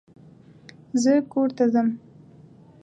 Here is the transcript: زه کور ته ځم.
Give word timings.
زه 1.01 1.11
کور 1.31 1.49
ته 1.57 1.65
ځم. 1.73 1.87